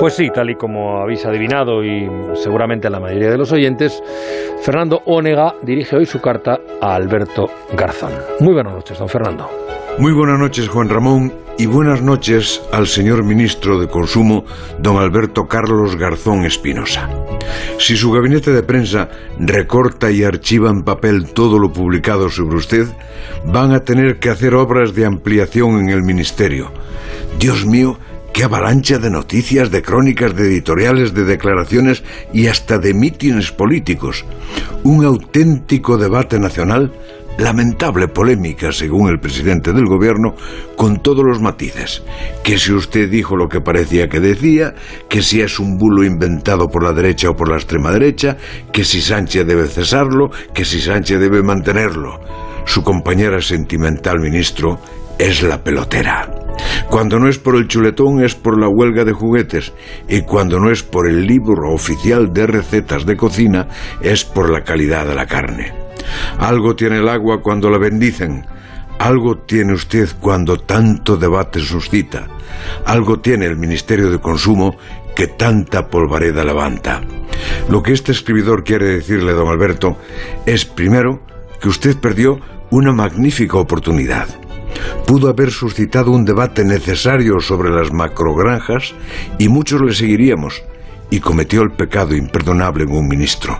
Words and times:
Pues 0.00 0.14
sí, 0.14 0.30
tal 0.34 0.48
y 0.48 0.54
como 0.54 1.02
habéis 1.02 1.26
adivinado 1.26 1.84
y 1.84 2.08
seguramente 2.32 2.88
la 2.88 3.00
mayoría 3.00 3.28
de 3.28 3.36
los 3.36 3.52
oyentes, 3.52 4.02
Fernando 4.62 5.02
Ónega 5.04 5.56
dirige 5.60 5.94
hoy 5.94 6.06
su 6.06 6.22
carta 6.22 6.58
a 6.80 6.94
Alberto 6.94 7.50
Garzón. 7.74 8.12
Muy 8.40 8.54
buenas 8.54 8.72
noches, 8.72 8.98
don 8.98 9.10
Fernando. 9.10 9.50
Muy 9.98 10.14
buenas 10.14 10.38
noches, 10.38 10.70
Juan 10.70 10.88
Ramón, 10.88 11.34
y 11.58 11.66
buenas 11.66 12.00
noches 12.00 12.62
al 12.72 12.86
señor 12.86 13.24
ministro 13.24 13.78
de 13.78 13.88
Consumo, 13.88 14.46
don 14.78 14.96
Alberto 14.96 15.46
Carlos 15.46 15.96
Garzón 15.96 16.46
Espinosa. 16.46 17.06
Si 17.76 17.94
su 17.94 18.10
gabinete 18.10 18.52
de 18.52 18.62
prensa 18.62 19.10
recorta 19.38 20.10
y 20.10 20.24
archiva 20.24 20.70
en 20.70 20.82
papel 20.82 21.34
todo 21.34 21.58
lo 21.58 21.74
publicado 21.74 22.30
sobre 22.30 22.56
usted, 22.56 22.86
van 23.44 23.72
a 23.72 23.80
tener 23.80 24.18
que 24.18 24.30
hacer 24.30 24.54
obras 24.54 24.94
de 24.94 25.04
ampliación 25.04 25.78
en 25.78 25.90
el 25.90 26.02
ministerio. 26.02 26.72
Dios 27.38 27.66
mío, 27.66 27.98
qué 28.32 28.44
avalancha 28.44 28.98
de 28.98 29.10
noticias, 29.10 29.70
de 29.70 29.82
crónicas, 29.82 30.34
de 30.34 30.46
editoriales, 30.46 31.14
de 31.14 31.24
declaraciones 31.24 32.02
y 32.32 32.46
hasta 32.46 32.78
de 32.78 32.94
mítines 32.94 33.52
políticos. 33.52 34.24
Un 34.84 35.04
auténtico 35.04 35.98
debate 35.98 36.38
nacional 36.38 36.92
lamentable 37.40 38.08
polémica, 38.08 38.72
según 38.72 39.08
el 39.08 39.18
presidente 39.18 39.72
del 39.72 39.86
gobierno, 39.86 40.34
con 40.76 41.02
todos 41.02 41.24
los 41.24 41.40
matices. 41.40 42.02
Que 42.44 42.58
si 42.58 42.72
usted 42.72 43.10
dijo 43.10 43.36
lo 43.36 43.48
que 43.48 43.60
parecía 43.60 44.08
que 44.08 44.20
decía, 44.20 44.74
que 45.08 45.22
si 45.22 45.40
es 45.40 45.58
un 45.58 45.78
bulo 45.78 46.04
inventado 46.04 46.68
por 46.68 46.84
la 46.84 46.92
derecha 46.92 47.30
o 47.30 47.36
por 47.36 47.48
la 47.48 47.56
extrema 47.56 47.90
derecha, 47.90 48.36
que 48.72 48.84
si 48.84 49.00
Sánchez 49.00 49.46
debe 49.46 49.66
cesarlo, 49.68 50.30
que 50.54 50.64
si 50.64 50.80
Sánchez 50.80 51.18
debe 51.18 51.42
mantenerlo. 51.42 52.20
Su 52.66 52.82
compañera 52.82 53.40
sentimental 53.40 54.20
ministro 54.20 54.78
es 55.18 55.42
la 55.42 55.62
pelotera. 55.64 56.39
Cuando 56.88 57.18
no 57.18 57.28
es 57.28 57.38
por 57.38 57.56
el 57.56 57.68
chuletón 57.68 58.22
es 58.24 58.34
por 58.34 58.58
la 58.58 58.68
huelga 58.68 59.04
de 59.04 59.12
juguetes 59.12 59.72
y 60.08 60.22
cuando 60.22 60.58
no 60.58 60.70
es 60.70 60.82
por 60.82 61.08
el 61.08 61.26
libro 61.26 61.72
oficial 61.72 62.32
de 62.32 62.46
recetas 62.46 63.06
de 63.06 63.16
cocina 63.16 63.68
es 64.02 64.24
por 64.24 64.50
la 64.50 64.64
calidad 64.64 65.06
de 65.06 65.14
la 65.14 65.26
carne. 65.26 65.72
Algo 66.38 66.74
tiene 66.74 66.98
el 66.98 67.08
agua 67.08 67.42
cuando 67.42 67.70
la 67.70 67.78
bendicen. 67.78 68.44
Algo 68.98 69.38
tiene 69.38 69.72
usted 69.72 70.08
cuando 70.20 70.58
tanto 70.58 71.16
debate 71.16 71.60
suscita. 71.60 72.26
Algo 72.84 73.20
tiene 73.20 73.46
el 73.46 73.56
Ministerio 73.56 74.10
de 74.10 74.18
Consumo 74.18 74.76
que 75.14 75.26
tanta 75.26 75.88
polvareda 75.88 76.44
levanta. 76.44 77.00
Lo 77.68 77.82
que 77.82 77.92
este 77.92 78.12
escribidor 78.12 78.64
quiere 78.64 78.86
decirle, 78.86 79.32
don 79.32 79.48
Alberto, 79.48 79.96
es 80.44 80.64
primero 80.64 81.22
que 81.60 81.68
usted 81.68 81.96
perdió 81.96 82.40
una 82.70 82.92
magnífica 82.92 83.58
oportunidad. 83.58 84.28
Pudo 85.10 85.28
haber 85.28 85.50
suscitado 85.50 86.12
un 86.12 86.24
debate 86.24 86.64
necesario 86.64 87.40
sobre 87.40 87.68
las 87.68 87.92
macrogranjas 87.92 88.94
y 89.40 89.48
muchos 89.48 89.80
le 89.80 89.92
seguiríamos, 89.92 90.62
y 91.10 91.18
cometió 91.18 91.62
el 91.62 91.72
pecado 91.72 92.14
imperdonable 92.14 92.84
en 92.84 92.92
un 92.92 93.08
ministro, 93.08 93.58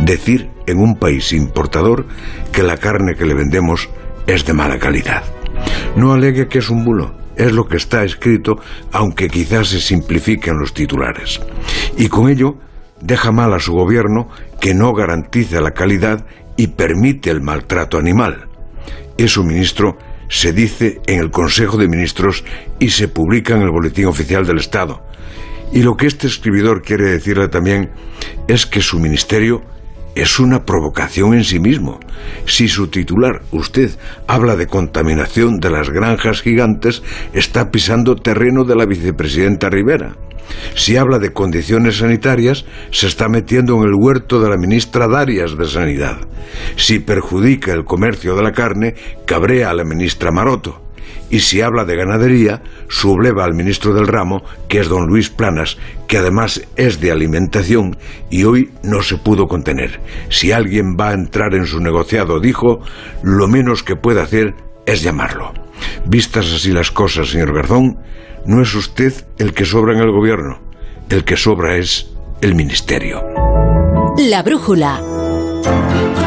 decir 0.00 0.50
en 0.66 0.80
un 0.80 0.98
país 0.98 1.32
importador 1.32 2.04
que 2.50 2.64
la 2.64 2.78
carne 2.78 3.14
que 3.14 3.26
le 3.26 3.34
vendemos 3.34 3.88
es 4.26 4.44
de 4.44 4.54
mala 4.54 4.80
calidad. 4.80 5.22
No 5.94 6.14
alegue 6.14 6.48
que 6.48 6.58
es 6.58 6.68
un 6.68 6.84
bulo, 6.84 7.14
es 7.36 7.52
lo 7.52 7.68
que 7.68 7.76
está 7.76 8.02
escrito, 8.02 8.58
aunque 8.90 9.28
quizás 9.28 9.68
se 9.68 9.80
simplifiquen 9.80 10.58
los 10.58 10.74
titulares. 10.74 11.40
Y 11.96 12.08
con 12.08 12.28
ello 12.28 12.56
deja 13.00 13.30
mal 13.30 13.54
a 13.54 13.60
su 13.60 13.72
gobierno 13.72 14.30
que 14.60 14.74
no 14.74 14.92
garantiza 14.94 15.60
la 15.60 15.70
calidad 15.70 16.26
y 16.56 16.66
permite 16.66 17.30
el 17.30 17.40
maltrato 17.40 17.98
animal. 17.98 18.48
Eso, 19.16 19.44
ministro, 19.44 19.96
se 20.28 20.52
dice 20.52 21.00
en 21.06 21.20
el 21.20 21.30
Consejo 21.30 21.76
de 21.76 21.88
Ministros 21.88 22.44
y 22.78 22.90
se 22.90 23.08
publica 23.08 23.54
en 23.54 23.62
el 23.62 23.70
Boletín 23.70 24.06
Oficial 24.06 24.46
del 24.46 24.58
Estado. 24.58 25.02
Y 25.72 25.82
lo 25.82 25.96
que 25.96 26.06
este 26.06 26.26
escribidor 26.26 26.82
quiere 26.82 27.04
decirle 27.04 27.48
también 27.48 27.90
es 28.46 28.66
que 28.66 28.80
su 28.80 28.98
ministerio 28.98 29.62
es 30.14 30.40
una 30.40 30.64
provocación 30.64 31.34
en 31.34 31.44
sí 31.44 31.60
mismo. 31.60 32.00
Si 32.44 32.68
su 32.68 32.88
titular, 32.88 33.42
usted, 33.52 33.90
habla 34.26 34.56
de 34.56 34.66
contaminación 34.66 35.60
de 35.60 35.70
las 35.70 35.90
granjas 35.90 36.42
gigantes, 36.42 37.02
está 37.32 37.70
pisando 37.70 38.16
terreno 38.16 38.64
de 38.64 38.74
la 38.74 38.86
vicepresidenta 38.86 39.70
Rivera. 39.70 40.16
Si 40.74 40.96
habla 40.96 41.18
de 41.18 41.32
condiciones 41.32 41.98
sanitarias, 41.98 42.64
se 42.90 43.06
está 43.06 43.28
metiendo 43.28 43.76
en 43.76 43.84
el 43.88 43.94
huerto 43.94 44.40
de 44.40 44.50
la 44.50 44.56
ministra 44.56 45.08
Darias 45.08 45.56
de 45.56 45.66
Sanidad. 45.66 46.18
Si 46.76 46.98
perjudica 46.98 47.72
el 47.72 47.84
comercio 47.84 48.34
de 48.36 48.42
la 48.42 48.52
carne, 48.52 48.94
cabrea 49.26 49.70
a 49.70 49.74
la 49.74 49.84
ministra 49.84 50.30
Maroto 50.30 50.88
y 51.30 51.40
si 51.40 51.60
habla 51.60 51.84
de 51.84 51.96
ganadería, 51.96 52.62
subleva 52.88 53.44
al 53.44 53.54
ministro 53.54 53.92
del 53.92 54.06
ramo, 54.06 54.42
que 54.68 54.80
es 54.80 54.88
don 54.88 55.06
Luis 55.06 55.28
Planas, 55.28 55.76
que 56.06 56.18
además 56.18 56.62
es 56.76 57.00
de 57.00 57.12
alimentación 57.12 57.98
y 58.30 58.44
hoy 58.44 58.70
no 58.82 59.02
se 59.02 59.18
pudo 59.18 59.46
contener. 59.46 60.00
Si 60.30 60.52
alguien 60.52 60.96
va 60.98 61.10
a 61.10 61.14
entrar 61.14 61.54
en 61.54 61.66
su 61.66 61.80
negociado, 61.80 62.40
dijo, 62.40 62.80
lo 63.22 63.46
menos 63.46 63.82
que 63.82 63.96
puede 63.96 64.22
hacer 64.22 64.54
es 64.86 65.02
llamarlo. 65.02 65.52
Vistas 66.06 66.52
así 66.54 66.72
las 66.72 66.90
cosas, 66.90 67.30
señor 67.30 67.54
Garzón, 67.54 67.98
no 68.44 68.62
es 68.62 68.74
usted 68.74 69.12
el 69.38 69.52
que 69.52 69.64
sobra 69.64 69.94
en 69.94 70.00
el 70.00 70.10
gobierno, 70.10 70.60
el 71.10 71.24
que 71.24 71.36
sobra 71.36 71.76
es 71.76 72.10
el 72.40 72.54
ministerio. 72.54 73.22
La 74.16 74.42
brújula. 74.42 75.00